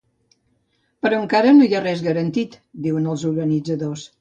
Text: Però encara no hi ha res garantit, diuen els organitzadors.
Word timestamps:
Però 1.03 1.19
encara 1.25 1.53
no 1.59 1.67
hi 1.69 1.77
ha 1.77 1.83
res 1.85 2.03
garantit, 2.09 2.59
diuen 2.87 3.09
els 3.13 3.29
organitzadors. 3.35 4.09